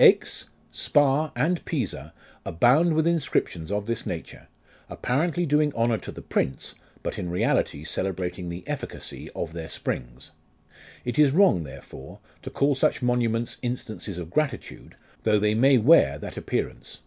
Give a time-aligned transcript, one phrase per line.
[0.00, 2.12] Aix, Spa, and Pisa
[2.44, 4.48] abound with inscriptions of this nature,
[4.90, 6.74] appa rently doing honour to the prince,
[7.04, 10.32] but in reality celebrating the efficacy of their springs.
[11.04, 16.18] It is wrong, therefore, to call such monuments instances of gratitude, though they may wear
[16.18, 16.98] that appearance.